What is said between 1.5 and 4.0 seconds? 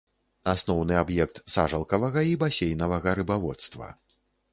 сажалкавага і басейнавага рыбаводства.